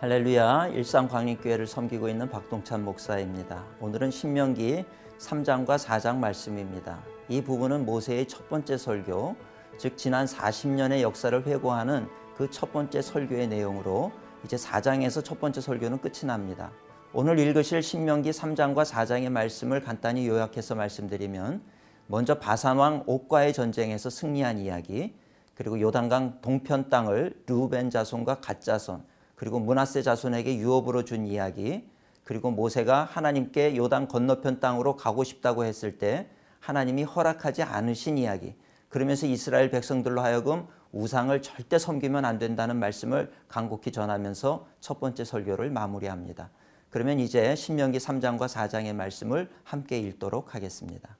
할렐루야 0.00 0.68
일상 0.68 1.08
광림교회를 1.08 1.66
섬기고 1.66 2.08
있는 2.08 2.30
박동찬 2.30 2.86
목사입니다. 2.86 3.66
오늘은 3.80 4.10
신명기 4.10 4.86
3장과 5.18 5.76
4장 5.76 6.16
말씀입니다. 6.16 7.00
이 7.28 7.42
부분은 7.42 7.84
모세의 7.84 8.26
첫 8.26 8.48
번째 8.48 8.78
설교, 8.78 9.36
즉 9.76 9.98
지난 9.98 10.24
40년의 10.24 11.02
역사를 11.02 11.46
회고하는 11.46 12.08
그 12.34 12.48
첫 12.50 12.72
번째 12.72 13.02
설교의 13.02 13.48
내용으로 13.48 14.10
이제 14.42 14.56
4장에서 14.56 15.22
첫 15.22 15.38
번째 15.38 15.60
설교는 15.60 16.00
끝이 16.00 16.24
납니다. 16.24 16.72
오늘 17.12 17.38
읽으실 17.38 17.82
신명기 17.82 18.30
3장과 18.30 18.86
4장의 18.86 19.28
말씀을 19.28 19.82
간단히 19.82 20.26
요약해서 20.26 20.76
말씀드리면 20.76 21.60
먼저 22.06 22.38
바산왕 22.38 23.04
옥과의 23.04 23.52
전쟁에서 23.52 24.08
승리한 24.08 24.60
이야기, 24.60 25.14
그리고 25.54 25.78
요단강 25.78 26.38
동편 26.40 26.88
땅을 26.88 27.42
르벤 27.46 27.90
자손과 27.90 28.36
갓 28.40 28.62
자손, 28.62 29.09
그리고 29.40 29.58
문하세 29.58 30.02
자손에게 30.02 30.58
유업으로 30.58 31.06
준 31.06 31.26
이야기, 31.26 31.88
그리고 32.24 32.50
모세가 32.50 33.04
하나님께 33.04 33.74
요단 33.74 34.06
건너편 34.06 34.60
땅으로 34.60 34.96
가고 34.96 35.24
싶다고 35.24 35.64
했을 35.64 35.96
때 35.96 36.28
하나님이 36.58 37.04
허락하지 37.04 37.62
않으신 37.62 38.18
이야기, 38.18 38.54
그러면서 38.90 39.26
이스라엘 39.26 39.70
백성들로 39.70 40.20
하여금 40.20 40.66
우상을 40.92 41.40
절대 41.40 41.78
섬기면 41.78 42.26
안 42.26 42.38
된다는 42.38 42.76
말씀을 42.76 43.32
간곡히 43.48 43.92
전하면서 43.92 44.66
첫 44.80 45.00
번째 45.00 45.24
설교를 45.24 45.70
마무리합니다. 45.70 46.50
그러면 46.90 47.18
이제 47.18 47.56
신명기 47.56 47.96
3장과 47.96 48.46
4장의 48.46 48.92
말씀을 48.92 49.48
함께 49.64 49.98
읽도록 50.00 50.54
하겠습니다. 50.54 51.16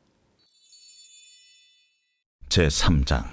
제 2.51 2.67
3장 2.67 3.25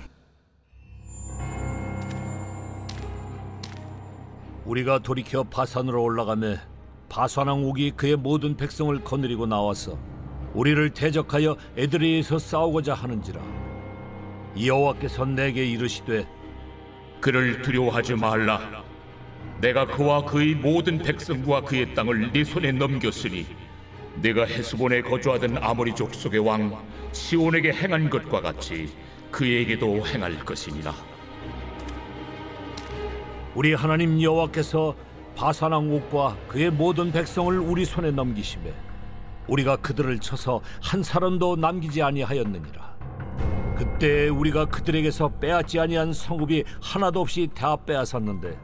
우리가 4.67 4.99
돌이켜 4.99 5.43
바산으로 5.43 6.03
올라가매 6.03 6.59
바산왕 7.07 7.63
옥이 7.63 7.91
그의 7.91 8.17
모든 8.17 8.57
백성을 8.57 9.01
거느리고 9.01 9.45
나와서 9.45 9.97
우리를 10.53 10.89
대적하여 10.89 11.55
에드레에서 11.77 12.37
싸우고자 12.37 12.93
하는지라 12.93 13.41
여호와께서 14.61 15.23
내게 15.23 15.65
이르시되 15.65 16.27
그를 17.21 17.61
두려워하지 17.61 18.15
말라. 18.15 18.83
내가 19.61 19.85
그와 19.85 20.23
그의 20.25 20.53
모든 20.53 20.99
백성과 20.99 21.61
그의 21.61 21.95
땅을 21.95 22.31
네 22.31 22.43
손에 22.43 22.71
넘겼으니 22.73 23.45
내가 24.21 24.45
헤스본에 24.45 25.01
거주하던 25.01 25.57
아모리 25.63 25.95
족속의 25.95 26.39
왕 26.39 26.77
시온에게 27.13 27.71
행한 27.71 28.09
것과 28.09 28.41
같이 28.41 28.89
그에게도 29.31 30.05
행할 30.05 30.37
것이니라. 30.43 31.16
우리 33.57 33.73
하나님 33.73 34.21
여호와께서 34.21 34.93
바산왕 35.35 35.91
옥과 35.91 36.37
그의 36.47 36.69
모든 36.69 37.11
백성을 37.11 37.57
우리 37.57 37.85
손에 37.85 38.11
넘기시매 38.11 38.71
우리가 39.47 39.77
그들을 39.77 40.19
쳐서 40.19 40.61
한 40.79 41.01
사람도 41.01 41.55
남기지 41.55 42.03
아니하였느니라. 42.03 42.95
그때 43.75 44.29
우리가 44.29 44.65
그들에게서 44.65 45.39
빼앗지 45.39 45.79
아니한 45.79 46.13
성읍이 46.13 46.65
하나도 46.83 47.21
없이 47.21 47.49
다 47.55 47.75
빼앗았는데 47.75 48.59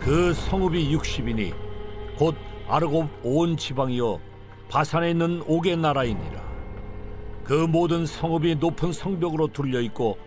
그 0.00 0.34
성읍이 0.34 0.94
60이니 0.94 1.54
곧 2.18 2.36
아르곱 2.68 3.08
온 3.22 3.56
지방이요 3.56 4.20
바산에 4.68 5.12
있는 5.12 5.42
옥의 5.46 5.78
나라이니라. 5.78 6.42
그 7.42 7.54
모든 7.54 8.04
성읍이 8.04 8.56
높은 8.56 8.92
성벽으로 8.92 9.46
둘려 9.46 9.80
있고 9.80 10.18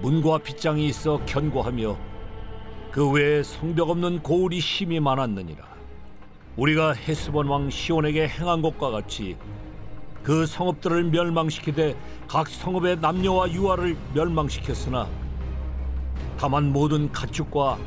문과 0.00 0.38
빗장이 0.38 0.86
있어 0.86 1.20
견고하며 1.26 2.13
그 2.94 3.10
외에 3.10 3.42
성벽 3.42 3.90
없는 3.90 4.22
고울이 4.22 4.60
힘이 4.60 5.00
많았느니라. 5.00 5.64
우리가 6.56 6.92
헤스본 6.92 7.48
왕 7.48 7.68
시온에게 7.68 8.28
행한 8.28 8.62
것과 8.62 8.92
같이 8.92 9.36
그 10.22 10.46
성읍들을 10.46 11.02
멸망시키되 11.10 11.96
각 12.28 12.46
성읍의 12.46 13.00
남녀와 13.00 13.50
유아를 13.50 13.96
멸망시켰으나 14.14 15.08
다만 16.38 16.72
모든 16.72 17.10
가축과 17.10 17.78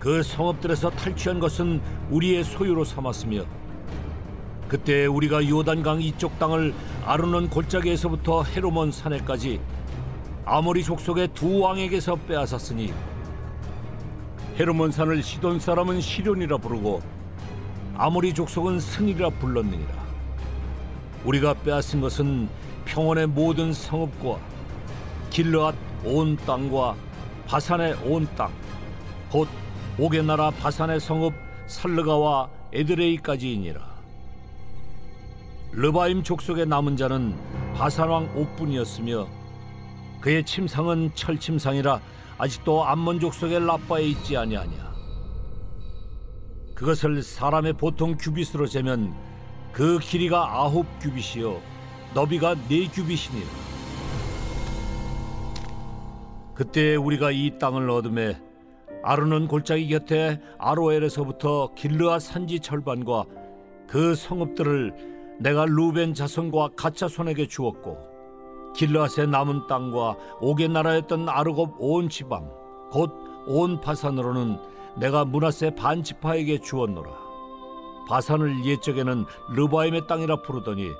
그 0.00 0.24
성읍들에서 0.24 0.90
탈취한 0.90 1.38
것은 1.38 1.80
우리의 2.10 2.42
소유로 2.42 2.82
삼았으며 2.82 3.44
그때 4.66 5.06
우리가 5.06 5.48
요단강 5.48 6.02
이쪽 6.02 6.40
땅을 6.40 6.74
아르논 7.04 7.50
골짜기에서부터 7.50 8.42
헤로몬 8.42 8.90
산에까지 8.90 9.60
아모리 10.44 10.82
족속의 10.82 11.28
두 11.34 11.60
왕에게서 11.60 12.16
빼앗았으니 12.16 13.15
헤르몬 14.58 14.90
산을 14.90 15.22
시돈 15.22 15.60
사람은 15.60 16.00
시련이라 16.00 16.56
부르고 16.56 17.02
아모리 17.94 18.32
족속은 18.32 18.80
승이라 18.80 19.28
불렀느니라. 19.30 20.06
우리가 21.26 21.52
빼앗은 21.62 22.00
것은 22.00 22.48
평원의 22.86 23.26
모든 23.26 23.74
성읍과 23.74 24.38
길르앗 25.28 25.74
온 26.04 26.36
땅과 26.38 26.96
바산의 27.46 27.96
온 28.04 28.26
땅, 28.34 28.50
곧 29.30 29.46
옥의 29.98 30.24
나라 30.24 30.50
바산의 30.50 31.00
성읍 31.00 31.34
살르가와 31.66 32.48
에드레이까지이니라. 32.72 33.80
르바임 35.72 36.22
족속의 36.22 36.64
남은 36.64 36.96
자는 36.96 37.36
바산 37.74 38.08
왕 38.08 38.30
옥뿐이었으며 38.34 39.26
그의 40.22 40.44
침상은 40.44 41.10
철침상이라 41.14 42.00
아직도 42.38 42.84
암몬 42.84 43.20
족 43.20 43.32
속의 43.32 43.66
라빠에 43.66 44.04
있지 44.04 44.36
아니하냐? 44.36 44.94
그것을 46.74 47.22
사람의 47.22 47.72
보통 47.74 48.16
규빗으로 48.18 48.66
재면 48.66 49.14
그 49.72 49.98
길이가 49.98 50.60
아홉 50.60 50.86
규빗이요 51.00 51.60
너비가 52.14 52.54
네 52.68 52.86
규빗이니라. 52.88 53.46
그때 56.54 56.96
우리가 56.96 57.30
이 57.30 57.58
땅을 57.58 57.88
얻음에 57.88 58.40
아르논 59.02 59.46
골짜기 59.46 59.88
곁에 59.88 60.40
아로엘에서부터 60.58 61.74
길르아 61.74 62.18
산지 62.18 62.60
철반과 62.60 63.24
그 63.86 64.14
성읍들을 64.14 65.36
내가 65.40 65.64
루벤 65.66 66.14
자손과 66.14 66.70
가짜 66.76 67.08
손에게 67.08 67.46
주었고 67.46 68.15
길라스의 68.76 69.28
남은 69.28 69.66
땅과 69.66 70.16
옥의 70.40 70.68
나라였던 70.68 71.28
아르곱 71.28 71.74
온 71.78 72.08
지방 72.08 72.50
곧 72.90 73.26
온 73.46 73.80
바산으로는 73.80 74.58
내가 74.96 75.24
문하세 75.24 75.70
반 75.76 76.02
지파에게 76.02 76.58
주었노라. 76.58 77.10
바산을 78.08 78.64
옛적에는 78.64 79.24
르바임의 79.54 80.06
땅이라 80.06 80.42
부르더니 80.42 80.90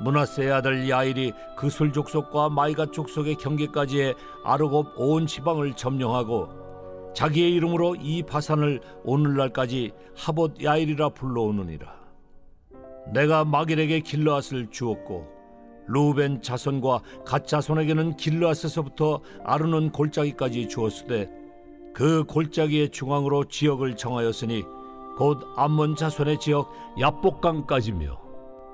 문하세의 0.00 0.52
아들 0.52 0.88
야일이 0.88 1.32
그술 1.56 1.92
족속과 1.92 2.48
마이가 2.48 2.86
족속의 2.86 3.36
경계까지의 3.36 4.14
아르곱 4.44 4.92
온 4.96 5.26
지방을 5.26 5.74
점령하고 5.74 7.12
자기의 7.14 7.52
이름으로 7.52 7.96
이 7.96 8.22
바산을 8.22 8.80
오늘날까지 9.04 9.92
하봇 10.16 10.62
야일이라 10.62 11.10
불러오느니라. 11.10 11.94
내가 13.12 13.44
마길에게 13.44 14.00
길라앗을 14.00 14.70
주었고 14.70 15.33
루벤 15.86 16.42
자손과 16.42 17.00
갓 17.24 17.46
자손에게는 17.46 18.16
길르앗에서부터 18.16 19.20
아르논 19.44 19.90
골짜기까지 19.92 20.68
주었으되 20.68 21.30
그 21.92 22.24
골짜기의 22.24 22.90
중앙으로 22.90 23.44
지역을 23.44 23.96
정하였으니 23.96 24.64
곧 25.16 25.46
암몬 25.56 25.96
자손의 25.96 26.40
지역 26.40 26.72
야복강까지며 26.98 28.20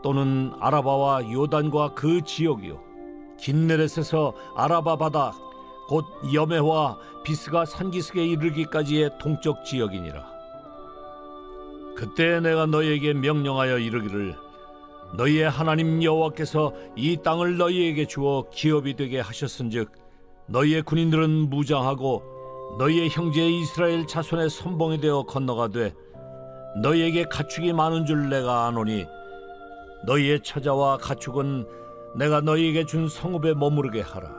또는 0.03 0.53
아라바와 0.59 1.31
요단과 1.31 1.95
그 1.95 2.23
지역이요. 2.23 2.81
긴네렛에서 3.39 4.35
아라바 4.56 4.97
바다 4.97 5.35
곧 5.89 6.06
여메와 6.33 6.99
비스가 7.25 7.65
산기슭에 7.67 8.25
이르기까지의 8.25 9.19
동쪽 9.19 9.65
지역이니라. 9.65 10.25
그때 11.97 12.41
내가 12.41 12.65
너희에게 12.67 13.13
명령하여 13.13 13.79
이르기를 13.79 14.37
너희의 15.17 15.51
하나님 15.51 16.03
여호와께서 16.03 16.73
이 16.97 17.17
땅을 17.23 17.57
너희에게 17.57 18.07
주어 18.07 18.45
기업이 18.51 18.95
되게 18.95 19.21
하셨은즉 19.21 19.93
너희의 20.47 20.83
군인들은 20.83 21.51
무장하고 21.51 22.23
너희의 22.79 23.09
형제 23.11 23.49
이스라엘 23.49 24.07
자손의 24.07 24.51
선봉이 24.51 25.01
되어 25.01 25.25
건너가되 25.25 25.93
너희에게 26.83 27.25
가축이 27.25 27.73
많은 27.73 28.07
줄 28.07 28.29
내가 28.29 28.67
아노니 28.67 29.07
너희의 30.07 30.41
처자와 30.41 30.99
가축은 30.99 31.67
내가 32.17 32.41
너희에게 32.41 32.87
준 32.87 33.09
성읍에 33.09 33.55
머무르게 33.55 34.01
하라. 34.01 34.31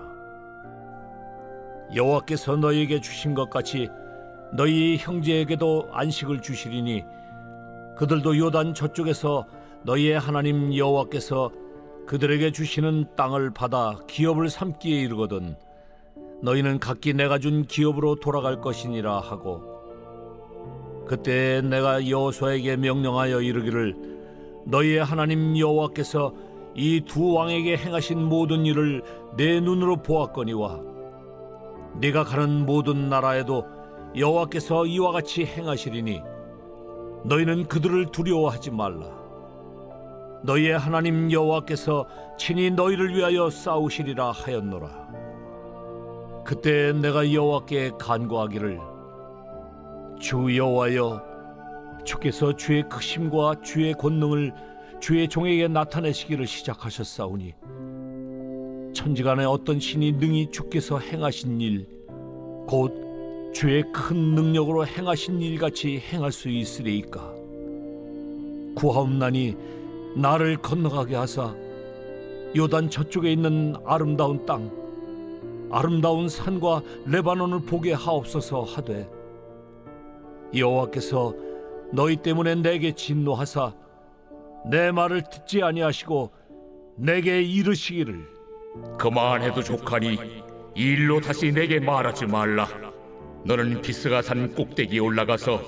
여호와께서 1.94 2.56
너희에게 2.56 3.02
주신 3.02 3.34
것 3.34 3.50
같이 3.50 3.90
너희 4.54 4.98
형제에게도 4.98 5.90
안식을 5.92 6.42
주시리니 6.42 7.04
그들도 7.98 8.38
요단 8.38 8.74
저쪽에서 8.74 9.46
너희의 9.84 10.20
하나님 10.20 10.76
여호와께서 10.76 11.52
그들에게 12.06 12.52
주시는 12.52 13.16
땅을 13.16 13.52
받아 13.52 14.00
기업을 14.08 14.50
삼기에 14.50 15.02
이르거든 15.02 15.56
너희는 16.42 16.80
각기 16.80 17.14
내가 17.14 17.40
준 17.40 17.66
기업으로 17.66 18.16
돌아갈 18.16 18.62
것이니라 18.62 19.20
하고 19.20 19.62
그때 21.08 21.62
내가 21.62 22.08
여호수아에게 22.10 22.78
명령하여 22.78 23.42
이르기를 23.42 23.96
너희의 24.66 25.04
하나님 25.04 25.58
여호와께서 25.58 26.34
이 26.74 27.02
두 27.06 27.34
왕에게 27.34 27.76
행하신 27.76 28.24
모든 28.24 28.66
일을 28.66 29.04
내 29.36 29.60
눈으로 29.60 29.98
보았거니와 29.98 30.80
네가 32.00 32.24
가는 32.24 32.66
모든 32.66 33.10
나라에도 33.10 33.66
여호와께서 34.16 34.86
이와 34.86 35.12
같이 35.12 35.46
행하시리니 35.46 36.22
너희는 37.26 37.66
그들을 37.68 38.06
두려워하지 38.08 38.72
말라 38.72 39.21
너희의 40.44 40.78
하나님 40.78 41.32
여호와께서 41.32 42.08
친히 42.38 42.72
너희를 42.72 43.16
위하여 43.16 43.50
싸우시리라 43.50 44.32
하였노라. 44.32 45.10
그때 46.46 46.92
내가 46.94 47.32
여호와께 47.32 47.92
간구하기를 48.00 48.80
주 50.20 50.56
여호와여 50.56 51.24
주께서 52.04 52.56
주의 52.56 52.88
크심과 52.90 53.62
주의 53.64 53.94
권능을 53.94 54.54
주의 55.00 55.28
종에게 55.28 55.68
나타내시기를 55.68 56.48
시작하셨사오니 56.48 57.54
천지간에 58.94 59.46
어떤 59.46 59.80
신이 59.80 60.14
능히 60.14 60.50
주께서 60.52 60.98
행하신 61.00 61.62
일 61.62 62.02
곧 62.68 63.52
주의 63.54 63.84
큰 63.92 64.16
능력으로 64.34 64.86
행하신 64.88 65.42
일 65.42 65.58
같이 65.60 66.00
행할 66.00 66.32
수 66.32 66.48
있으리이까? 66.48 67.34
구하옵나니 68.76 69.58
나를 70.16 70.58
건너가게 70.58 71.16
하사 71.16 71.56
요단 72.56 72.90
저쪽에 72.90 73.32
있는 73.32 73.76
아름다운 73.86 74.46
땅 74.46 74.72
아름다운 75.72 76.28
산과 76.28 76.82
레바논을 77.06 77.62
보게 77.62 77.94
하옵소서 77.94 78.64
하되 78.64 79.10
여호와께서 80.56 81.34
너희 81.94 82.18
때문에 82.18 82.56
내게 82.56 82.94
진노하사 82.94 83.74
내 84.70 84.92
말을 84.92 85.24
듣지 85.32 85.64
아니하시고 85.64 86.32
내게 86.98 87.42
이르시기를 87.42 88.28
그만해도 88.98 89.64
족하니 89.64 90.18
이 90.76 90.82
일로 90.82 91.20
다시 91.20 91.52
내게 91.52 91.80
말하지 91.80 92.28
말라. 92.28 92.68
너는 93.44 93.82
비스가 93.82 94.22
산 94.22 94.54
꼭대기에 94.54 95.00
올라가서 95.00 95.62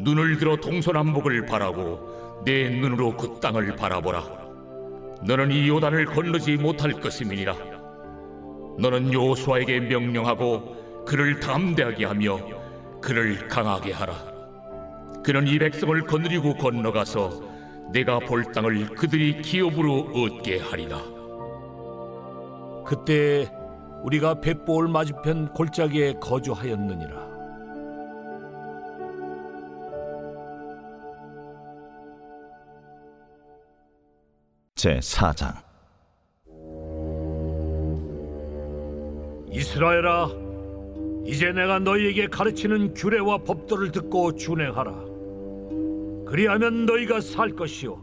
눈을 0.00 0.38
들어 0.38 0.56
동서남북을 0.56 1.46
바라고 1.46 2.23
내 2.44 2.68
눈으로 2.68 3.16
그 3.16 3.40
땅을 3.40 3.74
바라보라. 3.76 4.22
너는 5.26 5.50
이 5.50 5.68
요단을 5.68 6.04
건너지 6.06 6.56
못할 6.56 6.92
것임이니라. 6.92 7.56
너는 8.78 9.12
요수아에게 9.12 9.80
명령하고 9.80 11.04
그를 11.06 11.40
담대하게 11.40 12.04
하며 12.04 12.38
그를 13.00 13.48
강하게 13.48 13.92
하라. 13.92 14.14
그는 15.24 15.46
이 15.46 15.58
백성을 15.58 15.98
거느리고 16.02 16.54
건너가서 16.54 17.30
내가 17.92 18.18
볼 18.18 18.44
땅을 18.52 18.88
그들이 18.94 19.40
기업으로 19.40 20.10
얻게 20.14 20.58
하리라. 20.58 20.98
그때 22.84 23.50
우리가 24.02 24.40
벳볼 24.40 24.88
맞은편 24.88 25.54
골짜기에 25.54 26.14
거주하였느니라 26.20 27.33
제 34.84 34.98
4장. 34.98 35.54
이스라엘아 39.50 40.28
이제 41.24 41.52
내가 41.52 41.78
너희에게 41.78 42.26
가르치는 42.26 42.92
규례와 42.92 43.38
법도를 43.44 43.92
듣고 43.92 44.36
준행하라. 44.36 44.92
그리하면 46.26 46.84
너희가 46.84 47.22
살 47.22 47.52
것이요. 47.56 47.98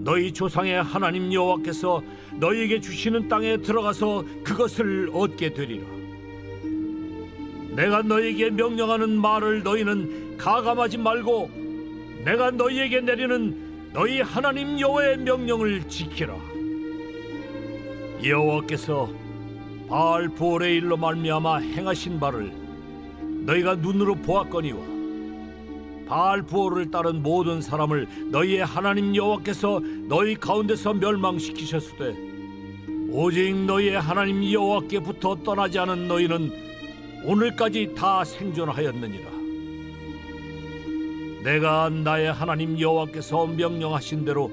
너희 0.00 0.32
조상의 0.32 0.82
하나님 0.82 1.32
여호와께서 1.32 2.02
너희에게 2.40 2.80
주시는 2.80 3.28
땅에 3.28 3.56
들어가서 3.58 4.24
그것을 4.42 5.10
얻게 5.14 5.54
되리라. 5.54 5.86
내가 7.76 8.02
너희에게 8.02 8.50
명령하는 8.50 9.20
말을 9.20 9.62
너희는 9.62 10.36
가감하지 10.36 10.98
말고 10.98 11.48
내가 12.24 12.50
너희에게 12.50 13.02
내리는 13.02 13.69
너희 13.92 14.20
하나님 14.20 14.78
여호와의 14.78 15.18
명령을 15.18 15.88
지키라. 15.88 16.36
여호와께서 18.24 19.10
바알 19.88 20.28
부올의 20.28 20.76
일로 20.76 20.96
말미암아 20.96 21.58
행하신 21.58 22.20
바를 22.20 22.52
너희가 23.46 23.74
눈으로 23.76 24.14
보았거니와 24.14 24.78
바알 26.06 26.42
부올을 26.42 26.90
따른 26.90 27.22
모든 27.22 27.60
사람을 27.62 28.06
너희의 28.30 28.64
하나님 28.64 29.16
여호와께서 29.16 29.80
너희 30.06 30.34
가운데서 30.36 30.94
멸망시키셨으되 30.94 32.14
오직 33.10 33.54
너희의 33.64 34.00
하나님 34.00 34.52
여호와께부터 34.52 35.36
떠나지 35.42 35.78
않은 35.80 36.06
너희는 36.06 36.52
오늘까지 37.24 37.94
다 37.96 38.22
생존하였느니라 38.22 39.39
내가 41.42 41.88
나의 41.88 42.32
하나님 42.32 42.78
여호와께서 42.78 43.46
명령하신 43.46 44.24
대로 44.24 44.50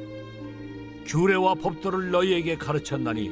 규례와 1.05 1.55
법도를 1.55 2.11
너희에게 2.11 2.55
가르쳤나니 2.57 3.31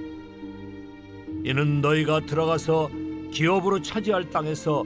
이는 1.44 1.82
너희가 1.82 2.22
들어가서 2.22 2.90
기업으로 3.32 3.82
차지할 3.82 4.30
땅에서 4.30 4.86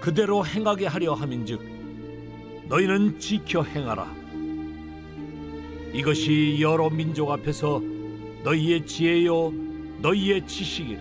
그대로 0.00 0.44
행하게 0.46 0.86
하려 0.86 1.14
함인즉 1.14 1.60
너희는 2.68 3.18
지켜 3.18 3.62
행하라. 3.62 4.12
이것이 5.92 6.58
여러 6.60 6.90
민족 6.90 7.30
앞에서 7.30 7.80
너희의 8.44 8.84
지혜요 8.86 9.52
너희의 10.02 10.46
지식이라. 10.46 11.00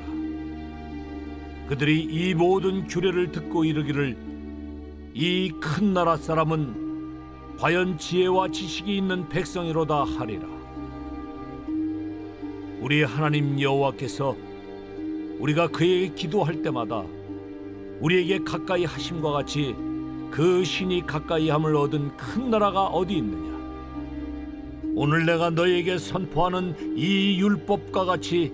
그들이 1.68 2.02
이 2.04 2.34
모든 2.34 2.88
규례를 2.88 3.32
듣고 3.32 3.66
이르기를 3.66 4.16
이 5.14 5.50
큰 5.60 5.94
나라 5.94 6.18
사람은 6.18 6.85
과연 7.58 7.98
지혜와 7.98 8.50
지식이 8.50 8.98
있는 8.98 9.30
백성이로다 9.30 10.04
하리라. 10.04 10.46
우리 12.82 13.04
하나님 13.04 13.60
여호와께서 13.60 14.36
우리가 15.40 15.70
그에게 15.70 16.14
기도할 16.14 16.62
때마다 16.62 17.04
우리에게 18.02 18.40
가까이 18.44 18.84
하심과 18.84 19.32
같이 19.32 19.76
그 20.30 20.64
신이 20.66 21.06
가까이 21.06 21.50
함을 21.50 21.76
얻은 21.76 22.18
큰 22.18 22.50
나라가 22.50 22.88
어디 22.88 23.16
있느냐? 23.18 23.56
오늘 24.94 25.26
내가 25.26 25.50
너에게 25.50 25.98
선포하는 25.98 26.98
이 26.98 27.40
율법과 27.40 28.06
같이 28.06 28.52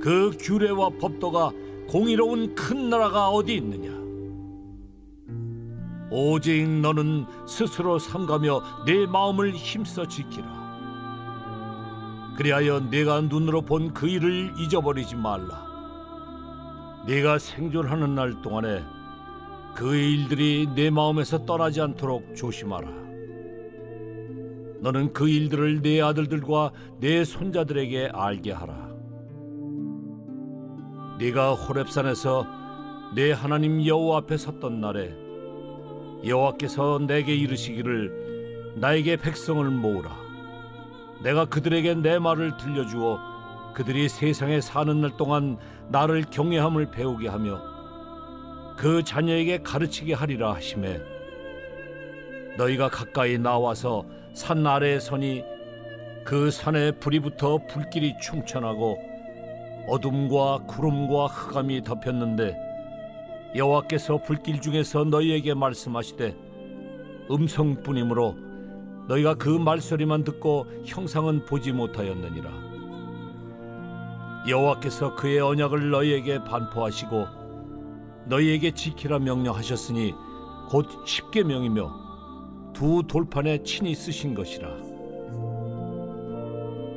그 0.00 0.30
규례와 0.38 0.90
법도가 1.00 1.52
공의로운 1.88 2.54
큰 2.54 2.90
나라가 2.90 3.28
어디 3.28 3.56
있느냐 3.56 3.99
오직 6.10 6.68
너는 6.68 7.26
스스로 7.46 7.98
삼가며 7.98 8.84
내 8.86 9.06
마음을 9.06 9.52
힘써 9.52 10.06
지키라 10.06 10.60
그리하여 12.36 12.80
내가 12.90 13.20
눈으로 13.20 13.62
본 13.62 13.92
그 13.92 14.08
일을 14.08 14.54
잊어버리지 14.58 15.16
말라 15.16 15.70
네가 17.06 17.38
생존하는 17.38 18.14
날 18.14 18.42
동안에 18.42 18.82
그 19.74 19.94
일들이 19.94 20.68
내 20.74 20.90
마음에서 20.90 21.46
떠나지 21.46 21.80
않도록 21.80 22.34
조심하라. 22.36 22.88
너는 24.80 25.12
그 25.12 25.28
일들을 25.28 25.82
내 25.82 26.00
아들들과 26.00 26.72
내 26.98 27.24
손자들에게 27.24 28.10
알게 28.12 28.52
하라. 28.52 28.90
네가 31.18 31.54
호렙산에서 31.54 32.46
내 33.14 33.32
하나님 33.32 33.84
여호와 33.84 34.18
앞에 34.18 34.36
섰던 34.36 34.80
날에 34.80 35.14
여호와께서 36.24 37.00
내게 37.06 37.34
이르시기를 37.34 38.74
나에게 38.76 39.16
백성을 39.16 39.64
모으라. 39.70 40.16
내가 41.22 41.44
그들에게 41.44 41.94
내 41.96 42.18
말을 42.18 42.56
들려주어 42.56 43.72
그들이 43.74 44.08
세상에 44.08 44.60
사는 44.60 45.00
날 45.00 45.16
동안 45.16 45.58
나를 45.88 46.24
경외함을 46.30 46.90
배우게 46.90 47.28
하며 47.28 47.60
그 48.76 49.02
자녀에게 49.02 49.62
가르치게 49.62 50.14
하리라 50.14 50.54
하심에 50.54 51.00
너희가 52.56 52.88
가까이 52.88 53.38
나와서 53.38 54.04
산 54.32 54.66
아래에 54.66 54.98
서니 54.98 55.44
그 56.24 56.50
산에 56.50 56.92
불이 56.92 57.20
붙어 57.20 57.58
불길이 57.68 58.14
충천하고 58.20 58.98
어둠과 59.88 60.60
구름과 60.66 61.26
흑암이 61.26 61.82
덮였는데 61.84 62.69
여호와께서 63.54 64.22
불길 64.22 64.60
중에서 64.60 65.04
너희에게 65.04 65.54
말씀하시되 65.54 66.36
음성뿐이므로 67.30 68.36
너희가 69.08 69.34
그 69.34 69.48
말소리만 69.48 70.22
듣고 70.22 70.66
형상은 70.84 71.44
보지 71.44 71.72
못하였느니라. 71.72 72.50
여호와께서 74.48 75.16
그의 75.16 75.40
언약을 75.40 75.90
너희에게 75.90 76.44
반포하시고 76.44 77.26
너희에게 78.26 78.70
지키라 78.70 79.18
명령하셨으니 79.18 80.14
곧 80.68 80.86
십계명이며 81.04 82.72
두 82.72 83.02
돌판에 83.06 83.64
친히 83.64 83.96
쓰신 83.96 84.34
것이라. 84.34 84.68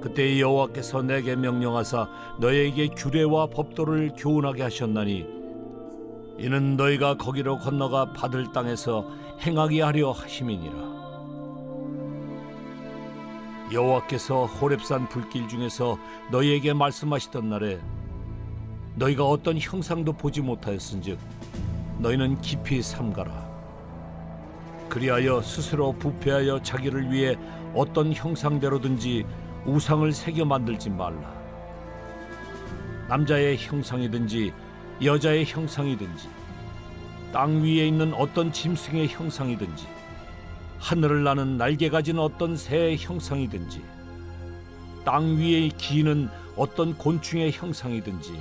그때 0.02 0.40
여호와께서 0.40 1.02
내게 1.02 1.36
명령하사 1.36 2.08
너에게 2.40 2.90
규례와 2.90 3.48
법도를 3.48 4.12
교훈하게 4.18 4.64
하셨나니 4.64 5.43
이는 6.38 6.76
너희가 6.76 7.16
거기로 7.16 7.60
건너가 7.60 8.12
받을 8.12 8.52
땅에서 8.52 9.08
행하게 9.40 9.82
하려 9.82 10.12
하심이니라. 10.12 10.94
여호와께서 13.72 14.46
호렙산 14.46 15.10
불길 15.10 15.48
중에서 15.48 15.98
너희에게 16.32 16.74
말씀하시던 16.74 17.50
날에 17.50 17.80
너희가 18.96 19.26
어떤 19.26 19.58
형상도 19.58 20.14
보지 20.14 20.42
못하였은즉 20.42 21.18
너희는 22.00 22.42
깊이 22.42 22.82
삼가라. 22.82 23.52
그리하여 24.90 25.42
스스로 25.42 25.94
부패하여 25.94 26.62
자기를 26.62 27.12
위해 27.12 27.36
어떤 27.74 28.14
형상대로든지 28.14 29.26
우상을 29.66 30.12
새겨 30.12 30.46
만들지 30.46 30.90
말라. 30.90 31.34
남자의 33.08 33.58
형상이든지 33.58 34.54
여자의 35.02 35.46
형상이든지 35.46 36.30
땅 37.32 37.64
위에 37.64 37.88
있는 37.88 38.14
어떤 38.14 38.52
짐승의 38.52 39.08
형상이든지 39.08 39.88
하늘을 40.80 41.24
나는 41.24 41.58
날개 41.58 41.90
가진 41.90 42.20
어떤 42.20 42.56
새의 42.56 42.98
형상이든지 42.98 43.82
땅 45.06 45.38
위에 45.38 45.70
기는 45.78 46.30
어떤 46.56 46.98
곤충의 46.98 47.52
형상이든지 47.52 48.40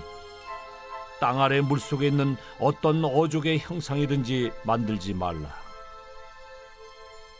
땅 1.20 1.40
아래 1.40 1.60
물속에 1.60 2.08
있는 2.08 2.36
어떤 2.58 3.04
어족의 3.04 3.60
형상이든지 3.60 4.50
만들지 4.64 5.14
말라. 5.14 5.48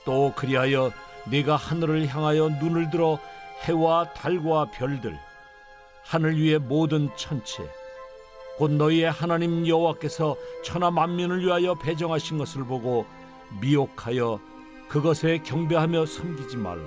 또 0.04 0.32
그리하여 0.36 0.92
네가 1.26 1.56
하늘을 1.56 2.06
향하여 2.06 2.48
눈을 2.48 2.90
들어 2.90 3.18
해와 3.64 4.12
달과 4.14 4.70
별들 4.70 5.18
하늘 6.04 6.36
위의 6.36 6.58
모든 6.58 7.10
천체 7.16 7.68
곧 8.58 8.72
너희의 8.72 9.10
하나님 9.10 9.66
여호와께서 9.66 10.36
천하 10.62 10.90
만민을 10.90 11.44
위하여 11.44 11.74
배정하신 11.74 12.38
것을 12.38 12.64
보고 12.64 13.06
미혹하여 13.60 14.40
그것에 14.88 15.38
경배하며 15.38 16.06
섬기지 16.06 16.56
말라. 16.58 16.82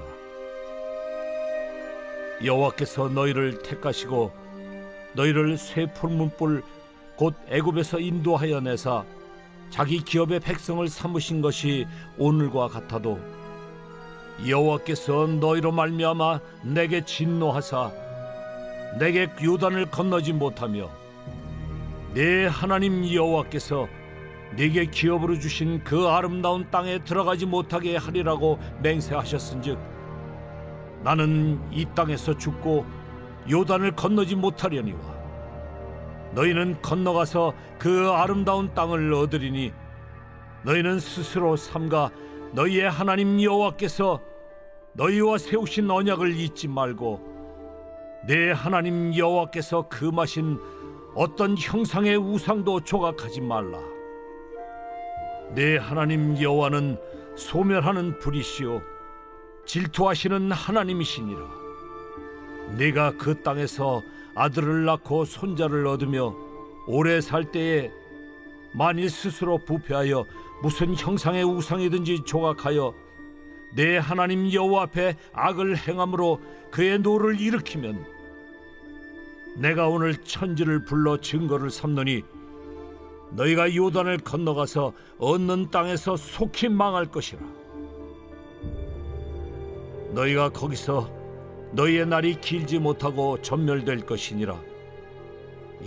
여호와께서 2.43 3.09
너희를 3.09 3.61
택하시고 3.63 4.31
너희를 5.13 5.57
쇠 5.57 5.91
풀문불 5.93 6.63
곧 7.15 7.33
애굽에서 7.47 7.99
인도하여 7.99 8.59
내사 8.59 9.05
자기 9.69 10.03
기업의 10.03 10.41
백성을 10.41 10.87
삼으신 10.87 11.41
것이 11.41 11.87
오늘과 12.17 12.67
같아도 12.67 13.19
여호와께서 14.45 15.27
너희로 15.39 15.71
말미암아 15.71 16.41
내게 16.63 17.05
진노하사 17.05 17.91
내게 18.99 19.29
요단을 19.41 19.89
건너지 19.89 20.33
못하며 20.33 20.89
내 22.15 22.45
하나님 22.45 23.13
여호와께서 23.13 23.89
네게 24.55 24.85
기업으로 24.85 25.37
주신 25.37 25.83
그 25.83 26.07
아름다운 26.07 26.71
땅에 26.71 27.03
들어가지 27.03 27.45
못하게 27.45 27.97
하리라고 27.97 28.57
맹세하셨은즉 28.81 29.77
나는 31.03 31.59
이 31.73 31.85
땅에서 31.93 32.37
죽고 32.37 32.85
요단을 33.51 33.97
건너지 33.97 34.33
못하려니와 34.37 34.97
너희는 36.35 36.81
건너가서 36.81 37.53
그 37.77 38.09
아름다운 38.09 38.73
땅을 38.73 39.13
얻으리니 39.13 39.73
너희는 40.63 40.99
스스로 40.99 41.57
삼가 41.57 42.11
너희의 42.53 42.89
하나님 42.89 43.43
여호와께서 43.43 44.21
너희와 44.93 45.37
세우신 45.37 45.91
언약을 45.91 46.33
잊지 46.39 46.69
말고 46.69 47.35
내 48.25 48.51
하나님 48.51 49.13
여호와께서 49.13 49.89
금하신 49.89 50.57
어떤 51.15 51.57
형상의 51.57 52.17
우상도 52.17 52.81
조각하지 52.81 53.39
말라. 53.39 53.79
내 55.53 55.77
하나님 55.77 56.39
여호와는 56.39 56.97
소멸하는 57.37 58.19
불이시요 58.19 58.81
질투하시는 59.65 60.51
하나님이시니라. 60.51 61.39
네가 62.77 63.13
그 63.17 63.41
땅에서 63.41 64.03
아들을 64.35 64.83
낳고 64.83 65.23
손자를 65.23 65.87
얻으며 65.87 66.35
오래 66.85 67.21
살 67.21 67.49
때에 67.49 67.89
만일 68.73 69.09
스스로 69.09 69.57
부패하여 69.57 70.25
무슨 70.61 70.95
형상의 70.95 71.45
우상이든지 71.45 72.25
조각하여 72.25 72.93
네 73.73 73.97
하나님 73.97 74.51
여호와 74.51 74.83
앞에 74.83 75.15
악을 75.31 75.77
행함으로 75.77 76.41
그의 76.71 76.99
노를 76.99 77.39
일으키면 77.39 78.14
내가 79.55 79.87
오늘 79.87 80.15
천지를 80.23 80.83
불러 80.83 81.17
증거를 81.17 81.69
삼노니 81.69 82.23
너희가 83.31 83.73
요단을 83.73 84.19
건너가서 84.19 84.93
얻는 85.17 85.71
땅에서 85.71 86.15
속히 86.15 86.69
망할 86.69 87.05
것이라. 87.05 87.41
너희가 90.11 90.49
거기서 90.49 91.09
너희의 91.71 92.05
날이 92.05 92.39
길지 92.39 92.79
못하고 92.79 93.41
전멸될 93.41 94.05
것이니라. 94.05 94.61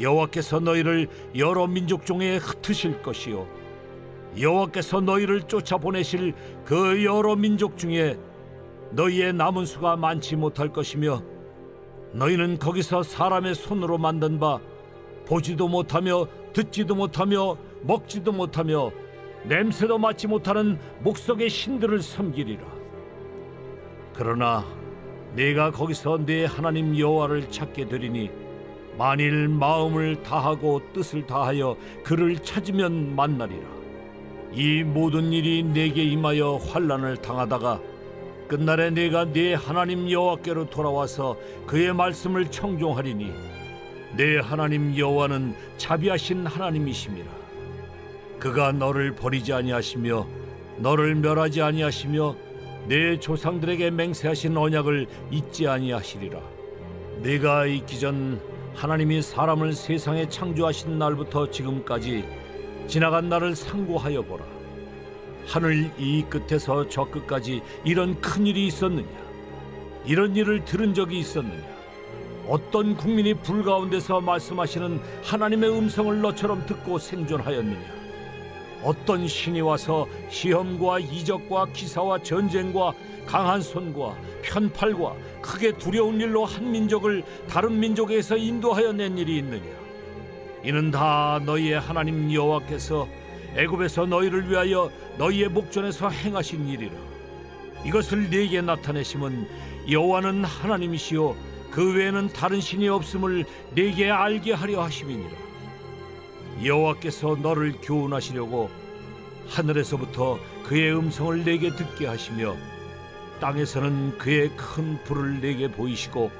여호와께서 0.01 0.61
너희를 0.61 1.09
여러 1.37 1.67
민족 1.67 2.05
중에 2.05 2.37
흩으실 2.37 3.03
것이요. 3.03 3.47
여호와께서 4.39 5.01
너희를 5.01 5.43
쫓아보내실 5.43 6.35
그 6.65 7.05
여러 7.05 7.35
민족 7.37 7.79
중에 7.79 8.19
너희의 8.91 9.33
남은 9.33 9.65
수가 9.65 9.97
많지 9.97 10.37
못할 10.37 10.69
것이며 10.73 11.23
너희는 12.13 12.59
거기서 12.59 13.03
사람의 13.03 13.55
손으로 13.55 13.99
만든 13.99 14.39
바 14.39 14.59
보지도 15.27 15.69
못하며 15.69 16.27
듣지도 16.53 16.95
못하며 16.95 17.57
먹지도 17.83 18.33
못하며 18.33 18.91
냄새도 19.45 19.99
맡지 19.99 20.27
못하는 20.27 20.79
목석의 21.01 21.49
신들을 21.51 22.03
섬기리라. 22.03 22.65
그러나 24.15 24.65
네가 25.35 25.71
거기서 25.71 26.25
네 26.25 26.45
하나님 26.45 26.99
여호와를 26.99 27.51
찾게 27.51 27.89
되리니 27.89 28.31
만일 28.97 29.49
마음을 29.49 30.23
다하고 30.23 30.81
뜻을 30.93 31.27
다하여 31.27 31.77
그를 32.03 32.37
찾으면 32.39 33.15
만나리라. 33.15 33.79
이 34.53 34.83
모든 34.83 35.33
일이 35.33 35.63
내게 35.63 36.03
임하여 36.03 36.57
환란을 36.57 37.19
당하다가 37.19 37.81
끝날에 38.49 38.91
내가 38.91 39.27
네 39.27 39.55
하나님 39.55 40.11
여호와께로 40.11 40.71
돌아와서 40.71 41.37
그의 41.67 41.93
말씀을 41.93 42.51
청종하리니 42.51 43.33
내 44.17 44.39
하나님 44.39 44.97
여호와는 44.97 45.55
자비하신 45.77 46.47
하나님이심이라 46.47 47.27
그가 48.39 48.73
너를 48.73 49.15
버리지 49.15 49.53
아니하시며 49.53 50.27
너를 50.79 51.15
멸하지 51.17 51.61
아니하시며 51.61 52.37
내 52.87 53.21
조상들에게 53.21 53.91
맹세하신 53.91 54.57
언약을 54.57 55.07
잊지 55.31 55.69
아니하시리라. 55.69 56.41
내가 57.23 57.67
있기 57.67 57.99
전 57.99 58.41
하나님이 58.75 59.21
사람을 59.21 59.73
세상에 59.73 60.29
창조하신 60.29 60.99
날부터 60.99 61.51
지금까지 61.51 62.25
지나간 62.87 63.29
날을 63.29 63.57
상고하여 63.57 64.23
보라 64.23 64.45
하늘 65.49 65.91
이 65.97 66.23
끝에서 66.29 66.87
저 66.91 67.05
끝까지 67.05 67.63
이런 67.83 68.21
큰 68.21 68.47
일이 68.47 68.67
있었느냐? 68.67 69.09
이런 70.05 70.37
일을 70.37 70.63
들은 70.67 70.93
적이 70.93 71.21
있었느냐? 71.21 71.65
어떤 72.47 72.95
국민이 72.95 73.33
불 73.33 73.65
가운데서 73.65 74.21
말씀하시는 74.21 75.01
하나님의 75.25 75.71
음성을 75.71 76.21
너처럼 76.21 76.67
듣고 76.67 76.99
생존하였느냐? 76.99 77.99
어떤 78.85 79.27
신이 79.27 79.63
와서 79.63 80.07
시험과 80.29 80.99
이적과 80.99 81.69
기사와 81.73 82.23
전쟁과 82.23 82.93
강한 83.27 83.63
손과 83.63 84.17
편팔과 84.43 85.15
크게 85.41 85.79
두려운 85.79 86.21
일로 86.21 86.45
한 86.45 86.71
민족을 86.71 87.25
다른 87.49 87.81
민족에서 87.81 88.37
인도하여 88.37 88.93
낸 88.93 89.17
일이 89.17 89.39
있느냐? 89.39 89.79
이는 90.63 90.91
다 90.91 91.41
너희의 91.45 91.81
하나님 91.81 92.33
여호와께서 92.33 93.09
애굽에서 93.57 94.07
너희를 94.07 94.51
위하여 94.51 94.91
너희의 95.19 95.49
목전에서 95.49 96.09
행하신 96.11 96.69
일이라. 96.69 96.95
이것을 97.85 98.31
네게 98.31 98.61
나타내심은 98.63 99.49
여호와는 99.91 100.45
하나님이시요 100.45 101.37
그 101.71 101.95
외에는 101.95 102.33
다른 102.33 102.61
신이 102.61 102.89
없음을 102.89 103.45
네게 103.75 104.11
알게 104.11 104.53
하려 104.53 104.83
하심이니라. 104.83 105.49
여호와께서 106.65 107.37
너를 107.37 107.75
교훈하시려고 107.83 108.69
하늘에서부터 109.49 110.39
그의 110.65 110.95
음성을 110.95 111.45
내게 111.45 111.71
듣게 111.75 112.07
하시며 112.07 112.57
땅에서는 113.41 114.19
그의 114.19 114.51
큰 114.57 115.03
불을 115.05 115.41
내게 115.41 115.71
보이시고 115.71 116.31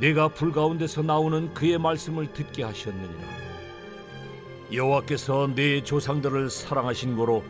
내가 0.00 0.28
불 0.28 0.52
가운데서 0.52 1.02
나오는 1.02 1.52
그의 1.54 1.78
말씀을 1.78 2.32
듣게 2.32 2.62
하셨느니라 2.62 3.47
여호와께서 4.72 5.50
내 5.54 5.82
조상들을 5.82 6.50
사랑하신 6.50 7.16
고로 7.16 7.42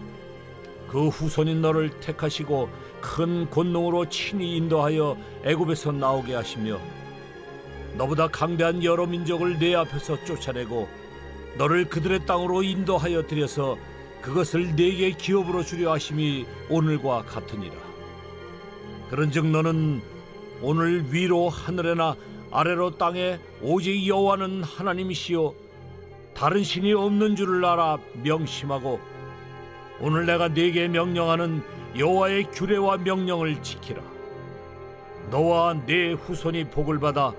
그 0.89 1.09
후손인 1.09 1.61
너를 1.61 1.91
택하시고 2.01 2.69
큰 3.01 3.51
권능으로 3.51 4.09
친히 4.09 4.57
인도하여 4.57 5.17
애굽에서 5.45 5.93
나오게 5.93 6.35
하시며 6.35 6.79
너보다 7.97 8.29
강대한 8.29 8.83
여러 8.85 9.07
민족을 9.07 9.59
내 9.59 9.75
앞에서 9.75 10.25
쫓아내고 10.25 10.89
너를 11.57 11.87
그들의 11.87 12.25
땅으로 12.27 12.63
인도하여 12.63 13.27
들여서 13.27 13.77
그것을 14.23 14.77
내게 14.77 15.11
기업으로 15.11 15.65
주려 15.65 15.93
하심이 15.93 16.47
오늘과 16.69 17.23
같으니라. 17.23 17.75
그런즉 19.11 19.47
너는 19.47 20.03
오늘 20.61 21.13
위로 21.13 21.49
하늘에나 21.49 22.17
아래로 22.51 22.99
땅에 22.99 23.39
오직 23.63 24.07
여호와는 24.07 24.63
하나님이시요 24.63 25.68
다른 26.39 26.63
신이 26.63 26.93
없는 26.93 27.35
줄을 27.35 27.65
알아 27.65 27.99
명심하고 28.23 29.01
오늘 29.99 30.25
내가 30.25 30.47
네게 30.47 30.87
명령하는 30.87 31.65
여호와의 31.99 32.53
규례와 32.53 32.99
명령을 32.99 33.61
지키라. 33.61 34.01
너와 35.33 35.85
네 35.85 36.13
후손이 36.13 36.67
복을 36.67 37.01
받아 37.01 37.35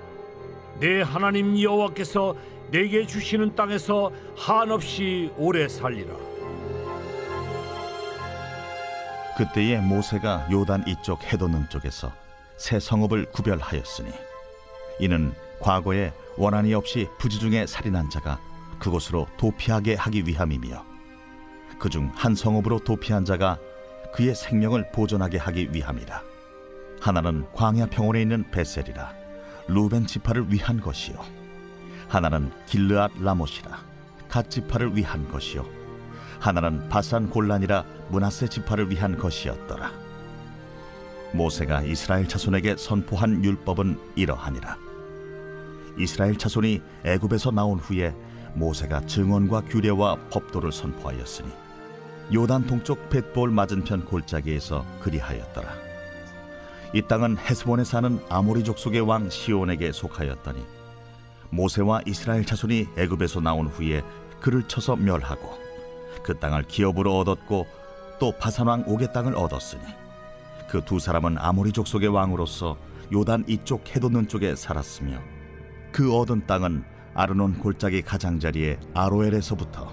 내 0.82 1.02
하나님 1.02 1.58
여호와께서 1.58 2.36
내게 2.72 3.08
주시는 3.08 3.56
땅에서 3.56 4.12
한없이 4.36 5.32
오래 5.38 5.70
살리라. 5.70 6.14
그때에 9.38 9.78
모세가 9.78 10.50
요단 10.52 10.84
이쪽 10.88 11.24
해돋는 11.24 11.70
쪽에서 11.70 12.12
새 12.58 12.82
성읍을 12.82 13.32
구별하였으니 13.32 14.12
이는 15.00 15.34
과거에 15.62 16.12
원한이 16.36 16.74
없이 16.74 17.08
부지 17.18 17.40
중에 17.40 17.66
살인한 17.66 18.10
자가 18.10 18.49
그곳으로 18.80 19.28
도피하게 19.38 19.96
하기 19.96 20.24
위함이며 20.26 20.86
그중 21.80 22.12
한 22.16 22.36
성읍으로 22.36 22.80
도피한 22.80 23.26
자가 23.26 23.58
그의 24.14 24.34
생명을 24.36 24.92
보존하게 24.92 25.38
하기 25.38 25.70
위함이라 25.72 26.22
하나는 27.02 27.46
광야 27.54 27.88
평원에 27.88 28.22
있는 28.22 28.50
베셀이라 28.52 29.14
루벤 29.68 30.08
지파를 30.08 30.52
위한 30.52 30.82
것이요 30.82 31.18
하나는 32.08 32.52
길르앗 32.66 33.12
라못이라 33.20 33.84
갓 34.28 34.50
지파를 34.50 34.96
위한 34.96 35.30
것이요 35.30 35.80
하나는 36.40 36.88
바산 36.88 37.30
골란이라 37.30 37.84
문하세 38.10 38.48
지파를 38.48 38.90
위한 38.90 39.18
것이었더라. 39.18 39.92
모세가 41.34 41.84
이스라엘 41.84 42.28
자손에게 42.28 42.78
선포한 42.78 43.44
율법은 43.44 44.00
이러하니라. 44.16 44.78
이스라엘 45.98 46.38
자손이 46.38 46.82
애굽에서 47.04 47.52
나온 47.52 47.78
후에 47.78 48.16
모세가 48.54 49.02
증언과 49.02 49.62
규례와 49.62 50.18
법도를 50.30 50.72
선포하였으니 50.72 51.50
요단 52.34 52.68
동쪽 52.68 53.10
벳볼 53.10 53.52
맞은편 53.52 54.06
골짜기에서 54.06 54.86
그리하였더라. 55.02 55.70
이 56.94 57.02
땅은 57.02 57.38
헤스본에 57.38 57.84
사는 57.84 58.20
아모리 58.30 58.64
족속의 58.64 59.02
왕 59.02 59.30
시온에게 59.30 59.92
속하였더니 59.92 60.64
모세와 61.52 62.02
이스라엘 62.06 62.46
자손이 62.46 62.88
애굽에서 62.98 63.42
나온 63.42 63.68
후에 63.68 64.04
그를 64.40 64.68
쳐서 64.68 64.96
멸하고 64.96 65.58
그 66.24 66.38
땅을 66.38 66.64
기업으로 66.64 67.18
얻었고 67.20 67.68
또 68.20 68.32
바산왕 68.38 68.86
옥의 68.88 69.14
땅을 69.14 69.36
얻었으니 69.36 69.84
그 70.70 70.82
두 70.86 71.00
사람은 71.00 71.38
아모리 71.40 71.72
족속의 71.72 72.10
왕으로서 72.10 72.78
요단 73.12 73.46
이쪽 73.48 73.96
해돋는 73.96 74.28
쪽에 74.28 74.56
살았으며 74.56 75.20
그 75.92 76.16
얻은 76.16 76.46
땅은 76.46 76.84
아르논 77.14 77.60
골짜기 77.60 78.02
가장자리에 78.02 78.80
아로엘에서부터 78.94 79.90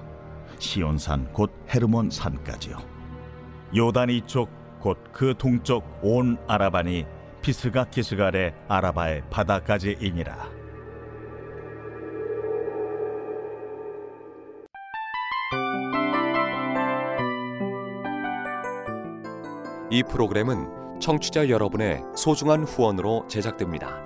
시온산 0.59 1.33
곧 1.33 1.53
헤르몬 1.73 2.11
산까지요 2.11 2.79
요단 3.77 4.11
이쪽 4.11 4.51
곧 4.81 4.99
그 5.13 5.35
동쪽 5.37 5.85
온 6.03 6.37
아라반이 6.47 7.07
피스가 7.43 7.87
기스갈의 7.91 8.55
아라바의 8.69 9.23
바다까지이니라 9.31 10.57
이 19.91 20.03
프로그램은 20.03 21.01
청취자 21.01 21.49
여러분의 21.49 22.03
소중한 22.17 22.65
후원으로 22.65 23.27
제작됩니다. 23.29 24.06